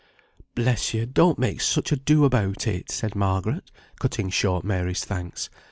"Bless 0.55 0.95
you! 0.95 1.05
don't 1.05 1.37
make 1.37 1.61
such 1.61 1.91
ado 1.91 2.25
about 2.25 2.65
it," 2.65 2.89
said 2.89 3.13
Margaret, 3.13 3.69
cutting 3.99 4.31
short 4.31 4.65
Mary's 4.65 5.05
thanks. 5.05 5.51